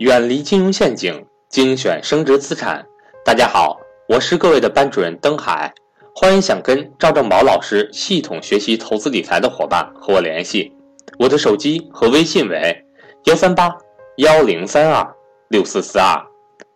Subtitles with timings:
[0.00, 2.82] 远离金融陷阱，精选升值资产。
[3.22, 3.78] 大家好，
[4.08, 5.70] 我是各位的班主任登海，
[6.14, 10.72] 欢迎想跟赵正宝老师系统学习投资理财的伙伴和我联系，
[11.18, 12.82] 我的手机和微信为
[13.24, 13.70] 幺三八
[14.16, 15.06] 幺零三二
[15.50, 16.18] 六四四二。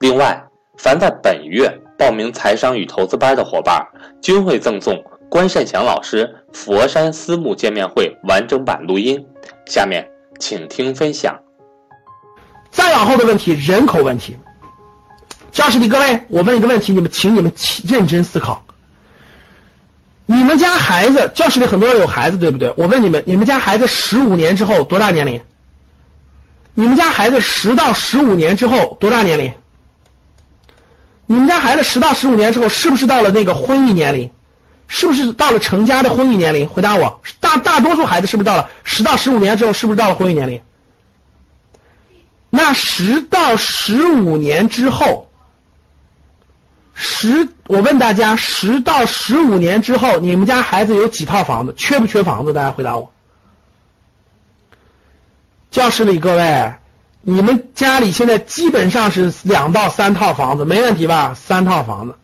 [0.00, 0.46] 另外，
[0.76, 1.66] 凡在本月
[1.96, 3.82] 报名财商与投资班的伙伴，
[4.20, 9.26] 均会赠送关善祥老师佛山私募见面会完整版录音。
[9.64, 10.06] 下面
[10.38, 11.34] 请听分享。
[12.74, 14.36] 再往后的问题，人口问题。
[15.52, 17.52] 教室里各位，我问一个问题，你们请你们
[17.86, 18.64] 认真思考。
[20.26, 22.74] 你们家孩子，教室里很多人有孩子，对不对？
[22.76, 25.40] 我问你们，你们家孩子十五年之后多大年龄？
[26.74, 29.52] 你们家孩子十到十五年之后多大年龄？
[31.26, 34.28] 你们家孩子十到十五年之后是不是到了那个婚育年龄？
[34.88, 36.68] 是不是到了成家的婚育年龄？
[36.68, 40.60] 回答我，大大多数孩子是不是到了十到十五年之后是不是到了婚育年龄？
[42.56, 45.28] 那十到十五年之后，
[46.94, 51.74] 十我问大家，十到十五年之后，你们家孩子有几套房子？
[51.76, 52.52] 缺不缺房子？
[52.52, 53.10] 大家回答我。
[55.72, 56.74] 教室里各位，
[57.22, 61.34] 你们家里现在基本上是两到三套房子，没问题吧？
[61.34, 62.14] 三套房子，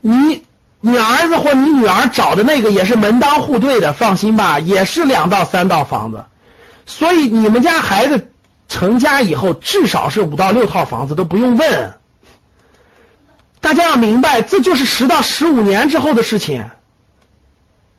[0.00, 0.46] 你
[0.80, 6.24] 你儿子或你女儿找的那个也是门当户对的，放心吧，也是两到三套房子，
[6.86, 8.28] 所以你们家孩子。
[8.72, 11.92] 成家以后至少是五到六套房子都不用问，
[13.60, 16.70] 大家要明白，这就是十到十五年之后的事情，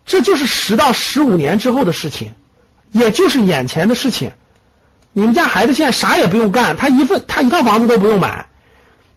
[0.04, 2.34] 这就是十到十五年之后的事情，
[2.92, 4.32] 也就是眼前的事情。
[5.12, 8.48] 你们家孩子现在啥也不用干，他一份他一套房子都不用买。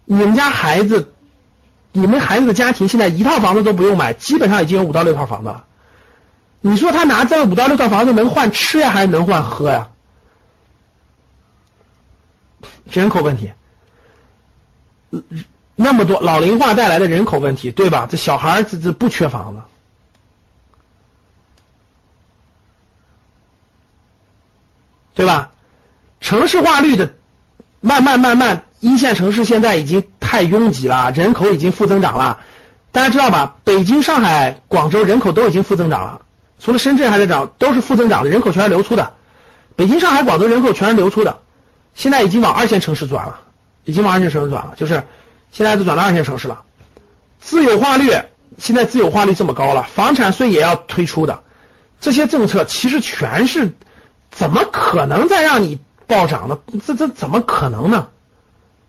[0.04, 1.14] 你们家孩子，
[1.92, 5.64] 你们孩子的家庭现在一套房子都不用买，基本上已经有五到六套房子了。
[6.60, 9.88] 你说他拿这五到六套房子能换吃呀，还是能换喝呀？
[12.90, 13.52] 人口问题，
[15.74, 18.06] 那么多老龄化带来的人口问题，对吧？
[18.10, 19.62] 这小孩儿这这不缺房子，
[25.14, 25.50] 对吧？
[26.20, 27.14] 城市化率的
[27.80, 32.40] 慢慢慢慢，一线城市现在已经太拥挤了，人口已经负增长了。
[32.92, 33.56] 大家知道吧？
[33.64, 36.22] 北京、上海、广州人口都已经负增长了，
[36.58, 39.12] 除了深圳还在涨，都是负增长的，人口全是流出的。
[39.74, 41.40] 北京、上海、广州人口全是流出的。
[41.96, 43.40] 现在已经往二线城市转了，
[43.84, 45.02] 已经往二线城市转了，就是
[45.50, 46.62] 现在都转到二线城市了。
[47.40, 48.12] 自有化率
[48.58, 51.42] 现在自有化率这么高了，房产税也要推出的，
[52.00, 53.72] 这些政策其实全是
[54.30, 56.58] 怎么可能再让你暴涨呢？
[56.86, 58.08] 这这怎么可能呢？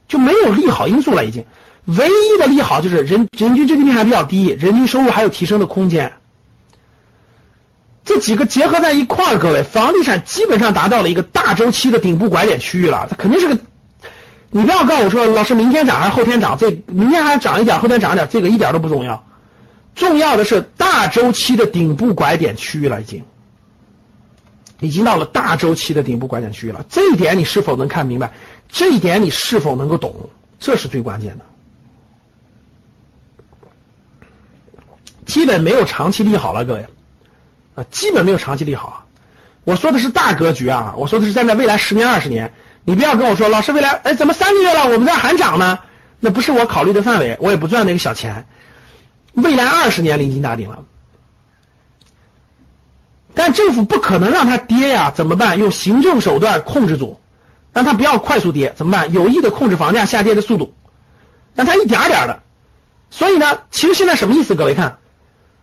[0.07, 1.45] 就没有利好因素了，已经
[1.85, 6.13] 唯一的利好就是人人均 GDP 还比较低，人均收入还有提升的空间。
[8.07, 13.05] 这几个结合在一块儿，各位，房地产基本上达到了一个大周期的顶部拐点区域了。
[13.09, 13.59] 它肯定是个，
[14.49, 16.57] 你不要告诉我说，老师明天涨还是后天涨？
[16.57, 19.21] 这明天还涨一点，后天涨一点，这个一点都不重要。
[19.93, 23.25] 重要的是大周期的顶部拐点区域了，已经，
[24.79, 26.85] 已经到了大周期的顶部拐点区域了。
[26.87, 28.31] 这一点你是否能看明白？
[28.69, 30.29] 这一点你是否能够懂？
[30.59, 31.43] 这是最关键的。
[35.25, 36.85] 基本没有长期利好了，各位。
[37.77, 39.05] 啊，基本没有长期利好。
[39.63, 42.51] 我说的是大格局啊，我说的是站在未来十年、二十年。
[42.83, 45.79] 你不要跟我说，老师未来，哎，怎么三个月了，我们这还涨呢？
[46.19, 48.47] 那不是我考虑的范围，我也不赚那个小钱。
[49.33, 50.79] 未来二十年临近大顶了，
[53.35, 55.59] 但政府不可能让它跌呀，怎么办？
[55.59, 57.19] 用行政手段控制住，
[57.73, 59.13] 让它不要快速跌，怎么办？
[59.13, 60.73] 有意的控制房价下跌的速度，
[61.53, 62.41] 让它一点点的。
[63.11, 64.55] 所以呢，其实现在什么意思？
[64.55, 64.97] 各位看。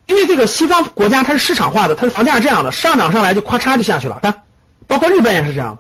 [0.07, 4.19] 因为这个西方国家它是市场化的，它的房价是这样的，上涨上来就咔嚓就下去了。
[4.23, 4.43] 看，
[4.87, 5.79] 包括日本也是这样，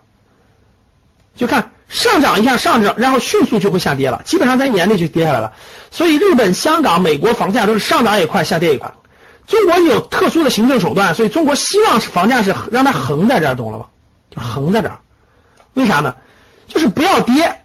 [1.37, 5.53] 就看上涨一下上涨，然后迅速就会下跌了，基本上在一年内就跌下来了。
[5.91, 8.93] 所以日本、香港、美国房价都是上涨也快，下跌也快。
[9.47, 13.87] 中国有特殊的行政手段，所以中国希望是房价是让它横在这儿，懂了吧？
[14.31, 14.99] 就横在这儿，
[15.75, 16.15] 为啥呢？
[16.67, 17.61] 就是不要跌，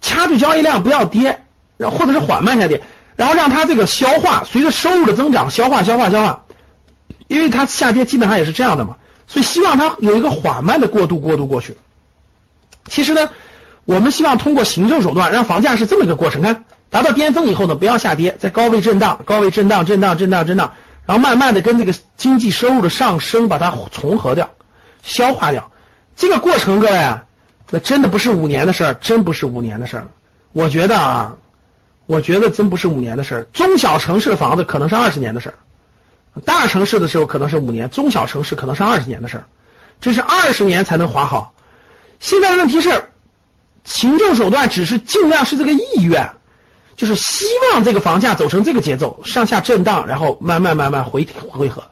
[0.00, 1.44] 掐住交易量不要跌，
[1.76, 2.80] 然后或者是缓慢下跌。
[3.16, 6.44] 然后让它这个消化，随着收入的增长，消化、消化、消化，
[7.28, 8.96] 因为它下跌基本上也是这样的嘛，
[9.26, 11.78] 所以希望它有一个缓慢的过渡，过渡过去。
[12.84, 13.30] 其实呢，
[13.86, 20.74] 我们希望通过行政手段让房价是这么一个过程，看达到巅峰以后呢，不要下跌，在高位震荡，高位震荡，震荡，震荡，震荡，
[21.06, 24.50] 然后慢慢的跟这个经济收入的上升把它重合掉，
[25.02, 25.70] 消化掉。
[26.16, 27.24] 这个过程，各位啊，
[27.70, 30.06] 那真的不是五年的事儿，真不是五年的事儿。
[30.52, 31.36] 我觉得啊。
[32.06, 35.54] 我觉得真不是五年的事儿，中小城市的房子可能是二十年的事儿，
[36.44, 39.44] 大城市的时候可能是五年，中小城市可能是二十年的事儿，
[40.00, 41.52] 这是二十年才能划好。
[42.20, 43.10] 现在的问题是，
[43.84, 46.30] 行政手段只是尽量是这个意愿，
[46.96, 51.82] 就是希望这个房价走成这个节奏，上下震荡，然后慢慢慢慢回回合。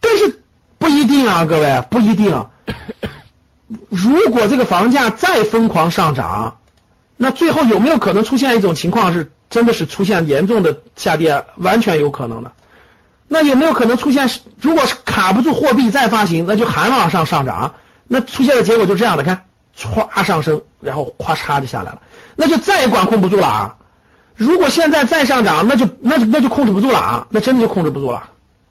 [0.00, 0.42] 但是
[0.78, 2.46] 不一定啊，各位不一定。
[3.88, 6.58] 如果这个房价再疯狂上涨，
[7.16, 11.44] 那最后有没有可能出现一种情况是真的是出现严重的下跌？
[11.56, 12.52] 完全有可能的。
[13.28, 14.30] 那有没有可能出现？
[14.60, 17.74] 如果是卡不住货币再发行，那就还往上上涨。
[18.06, 19.44] 那出现的结果就这样的，看，
[19.76, 22.00] 唰上升，然后咵嚓就下来了，
[22.36, 23.76] 那就再也管控不住了啊！
[24.36, 27.26] 如果现在再上涨，那就那就那就控制不住了啊！
[27.30, 28.28] 那真的就控制不住了，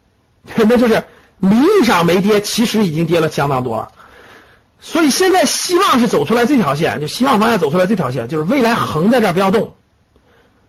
[0.56, 1.04] 那就是
[1.40, 3.90] 名义上没跌，其实已经跌了相当多了。
[4.88, 9.74] 所以现在希望是走出来这条线，就希望方向走出来这条线，就是未来横在这儿不要动。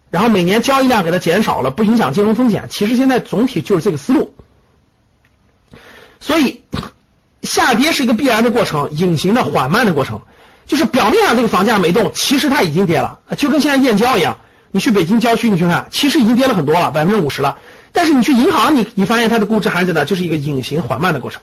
[0.08, 2.66] 然后每年交易量给它减少了，不影响金融风险。
[2.70, 4.34] 其实现在总体就是这个思路，
[6.18, 6.62] 所以
[7.42, 10.22] 下跌是一个必然的过程，隐形的缓慢的过程。
[10.64, 14.38] 就是表面上这个房价没动，其实它已经跌了，就跟现在燕郊一样。
[14.70, 17.58] 你去北京郊区，你去看，其实已经跌了很多了，百分之五十了。
[17.92, 21.42] 但是你去银行，你你发现它的估值还在那，就是一个隐形缓慢的过程。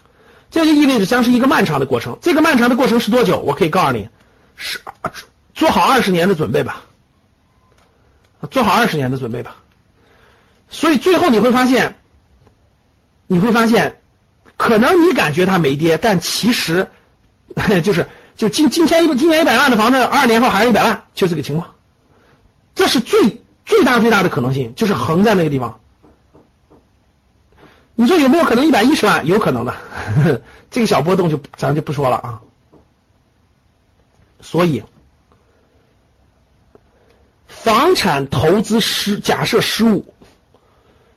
[0.54, 2.18] 这就意味着将是一个漫长的过程。
[2.22, 3.40] 这个漫长的过程是多久？
[3.40, 4.08] 我可以告诉你，
[4.56, 4.80] 是
[5.54, 6.84] 做好二十年的准备吧。
[8.52, 9.56] 做好二十年的准备吧，
[10.68, 11.96] 所以最后你会发现，
[13.26, 14.02] 你会发现，
[14.58, 16.86] 可能你感觉它没跌，但其实
[17.82, 18.06] 就是
[18.36, 21.74] 就今今天一今年一百万的房子，二十年后还是一百万，就这个情况，
[22.76, 25.80] 这是最最大最大的可能性，就是横在那个地方。
[28.04, 29.26] 你说有没有可能一百一十万？
[29.26, 29.74] 有可能的，
[30.70, 32.42] 这个小波动就咱就不说了啊。
[34.42, 34.84] 所以。
[37.48, 40.14] 房产投资失假设失误，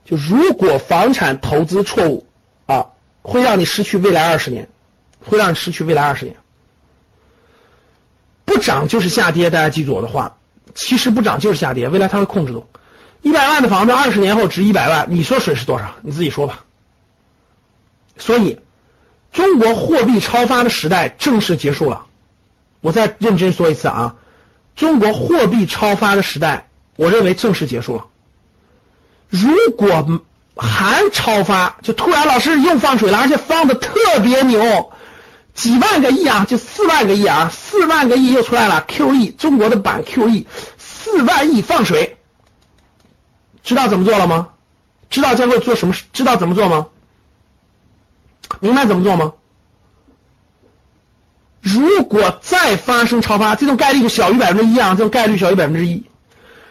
[0.04, 2.24] 就如果房产投资错误
[2.66, 2.86] 啊，
[3.22, 4.68] 会让你失去未来二十年，
[5.24, 6.36] 会让你失去未来二十年。
[8.44, 10.36] 不涨就是下跌，大家记住我的话，
[10.76, 12.64] 其实不涨就是下跌，未来它会控制住。
[13.22, 15.96] 一百万的房子二十年后值一百万，你说损失多少？
[16.02, 16.64] 你自己说吧。
[18.18, 18.58] 所以，
[19.32, 22.06] 中国货币超发的时代正式结束了。
[22.80, 24.16] 我再认真说一次啊。
[24.74, 28.04] 中国货币超发的时代，我认为正式结束了。
[29.28, 30.22] 如果
[30.56, 34.92] 还超发，就突然老师又放水了，而且放的特别牛，
[35.54, 40.46] 几万个亿啊，就四万个亿啊，四万个亿又出来了，QE，中国的版 QE，
[40.78, 42.18] 四万亿放水，
[43.62, 44.48] 知道怎么做了吗？
[45.08, 45.94] 知道将会做什么？
[46.12, 46.88] 知道怎么做吗？
[48.60, 49.32] 明白怎么做吗？
[51.60, 56.04] 如果再发生超发，这种概率就小于百分之一啊，这种概率小于百分之一。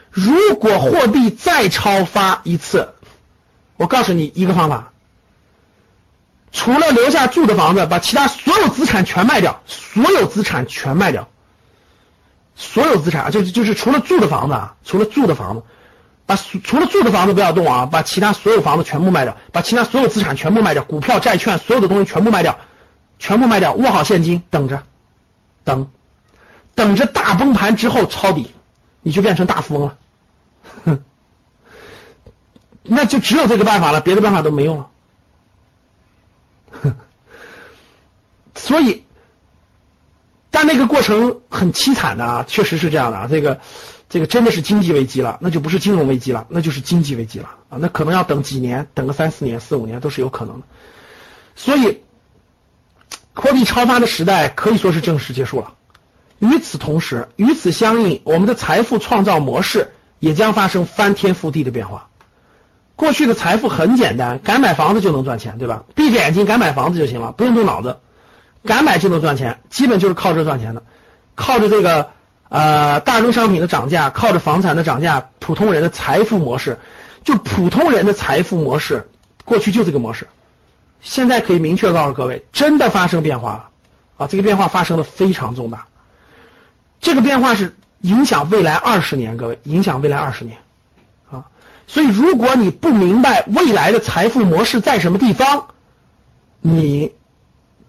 [0.09, 2.93] 如果货币再超发一次，
[3.75, 4.93] 我告诉你一个方法，
[6.53, 11.27] 除了留下住的房子，把其他所有资产全卖掉，所有资产全卖掉，
[12.55, 15.63] 所有资产啊就就是除了住的房子啊，除了住的房子，
[16.25, 22.57] 把除了住的房子不要动啊，把其他所有房子全部卖掉，把其他所有资产全部卖掉，股票、债券所有的东西全部卖掉。
[23.17, 24.83] 全部卖掉，握好现金，等着，
[25.63, 25.89] 等，
[26.75, 28.51] 等着大崩盘之后抄底，
[29.01, 29.97] 你就变成大富翁了。
[30.83, 31.03] 哼，
[32.83, 34.89] 那就只有这个办法了，别的办法都没用了。
[36.71, 36.95] 哼，
[38.53, 39.05] 所以，
[40.51, 43.27] 但那个过程很凄惨的啊，确实是这样的啊。
[43.31, 43.61] 这个，
[44.09, 47.77] 这个真的是经济危机了，那就不是金融危机了，那就是经济危机了啊。
[47.79, 50.65] 那可能要等几年，等个三四年、四五年都是有可能的。
[51.55, 52.01] 所以。
[53.37, 55.73] 货币超发的时代可以说是正式结束了。
[56.39, 62.07] 与此同时，与此相应，我们的财富创造模式也将发生翻天覆地的变化。
[62.95, 65.83] 过去的财富很简单，敢买房子就能赚钱，对吧？
[65.95, 67.97] 闭着眼睛敢买房子就行了，不用动脑子，
[68.63, 70.83] 敢买就能赚钱，基本就是靠这赚钱的，
[71.35, 72.11] 靠着这个
[72.55, 76.79] 呃大宗商品的涨价，靠着房产的涨价，普通人的财富模式，
[77.25, 79.09] 就普通人的财富模式，
[79.43, 80.29] 过去就这个模式。
[81.01, 83.69] 现在可以明确告诉各位，真的发生变化了
[84.15, 84.27] 啊！
[84.27, 85.87] 这个变化发生的非常重大，
[87.01, 90.57] 这个变化是影响未来二十年，各位影响未来二十年
[91.29, 91.43] 啊！
[91.87, 95.67] 所以，如果你不明白未来的财富模式在什么地方，
[96.61, 97.11] 你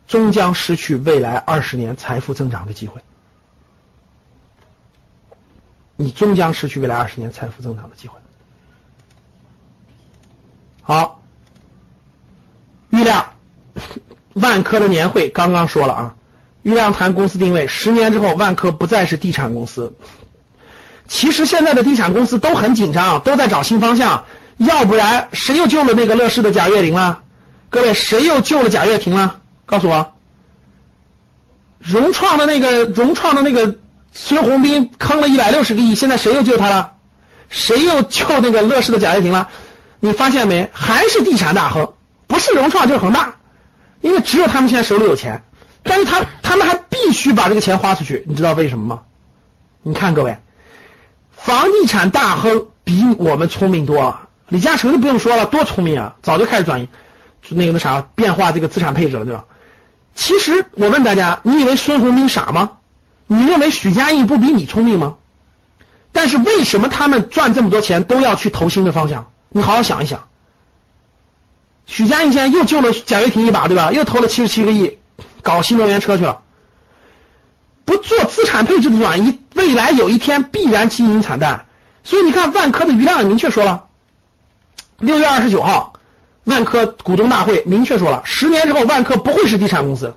[0.09, 3.01] 终将失去未来二十年财富增长的机会。
[5.97, 8.19] 你终将失去未来二十年财富增长的机会。
[10.83, 11.23] 好。
[12.91, 13.35] 郁亮，
[14.33, 16.15] 万科的年会刚刚说了啊，
[16.63, 19.95] 郁亮谈公司定位，十年之后万科不再是地产公司。
[21.07, 24.25] 其实现在的地产公司都很紧张，都在找新方向，
[24.57, 27.23] 要不然谁又救了那个乐视的贾跃亭了？
[27.69, 29.41] 各位，谁又救了贾跃亭了？
[29.67, 30.15] 告诉我，
[31.79, 33.77] 融创的那个融创的那个
[34.19, 36.95] 孙宏斌坑了一百六十个亿，现在谁又救他了？
[37.51, 39.49] 谁又救那个乐视的贾跃亭了？
[40.01, 40.71] 你发现没？
[40.73, 41.93] 还是地产大亨，
[42.27, 43.37] 不是融创就是恒大，
[44.01, 45.45] 因为只有他们现在手里有钱，
[45.83, 49.03] 但是他他们还必须把这个钱花出去，你知道为什么吗？
[49.83, 50.39] 你看各位，
[51.31, 54.29] 房地产大亨比我们聪明多了。
[54.49, 56.89] 李嘉诚就不用说了，多聪明啊，早就开始转移，
[57.51, 59.45] 那个那啥变化这个资产配置了，对吧？
[60.15, 62.76] 其实我问大家，你以为孙宏斌傻吗？
[63.27, 65.17] 你认为许家印不比你聪明吗？
[66.13, 69.31] 但是为什么他们赚这么多钱都要去投新的方向？
[69.51, 70.29] 你好好想一想。
[71.87, 73.93] 许家印现在又救了贾跃亭一把，对吧？
[73.93, 74.99] 又投了七十七个亿，
[75.43, 76.41] 搞新能源车去了。
[77.85, 81.67] 不做资产配置的转移，未来有一天必然经营惨淡。
[82.03, 83.85] 所以你看，万科的余亮也明确说了。
[84.99, 85.93] 六月二十九号，
[86.45, 90.17] 万科股东大会明确说了，十年之后万科不会是地产公司，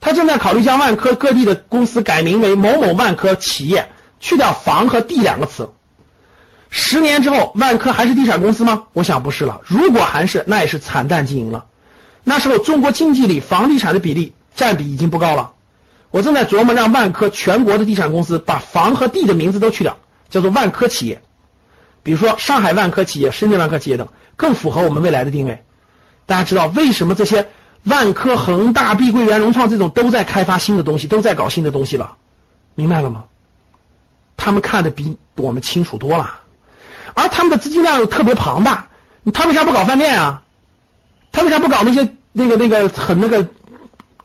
[0.00, 3.90] 他正在考虑将万科各地的公司改名为某某万科企业，
[4.20, 5.70] 去掉房和地两个词。
[6.70, 8.84] 十年之后，万科还是地产公司吗？
[8.92, 9.60] 我想不是了。
[9.64, 11.64] 如果还是，那也是惨淡经营了。
[12.24, 15.52] 那时候中国经济里房地产的比例占比已经不高了。
[16.10, 19.96] 我正在琢磨让万科全国的地产公司把房和地的名字都去掉，
[20.28, 21.22] 叫做万科企业。
[22.02, 25.64] 比如说上海万科企业、深圳万科企业等，更符合我们未来的定位。
[26.26, 27.48] 大家知道为什么这些
[27.84, 32.16] 万科、恒大、碧桂园、融创这种都在开发新的东西，都在搞新的东西了？
[32.74, 33.24] 明白了吗？
[34.36, 36.40] 他们看的比我们清楚多了，
[37.14, 38.88] 而他们的资金量又特别庞大，
[39.32, 40.42] 他为啥不搞饭店啊？
[41.32, 43.48] 他为啥不搞那些那个那个很那个？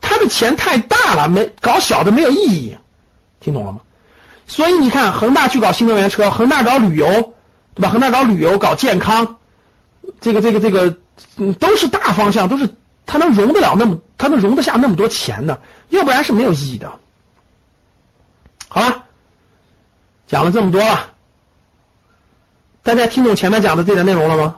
[0.00, 2.76] 他的钱太大了，没搞小的没有意义，
[3.40, 3.80] 听懂了吗？
[4.46, 7.32] 所以你看，恒大去搞新能源车，恒大搞旅游。
[7.76, 7.88] 对吧？
[7.88, 9.38] 恒大搞旅游、搞健康，
[10.20, 10.96] 这个、这个、这个，
[11.38, 12.68] 嗯，都是大方向，都是
[13.06, 15.58] 它能容得了那么，它能容得下那么多钱呢，
[15.90, 16.90] 要不然是没有意义的。
[18.68, 19.04] 好了，
[20.26, 21.12] 讲了这么多了，
[22.82, 24.56] 大家听懂前面讲的这点内容了吗？